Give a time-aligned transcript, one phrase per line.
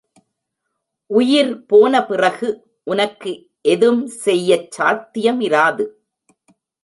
[1.09, 2.49] உயிர் போனபிறகு
[2.83, 3.31] உனக்கு
[3.65, 5.85] எதும் செய்யச் சாத்தியமிராது.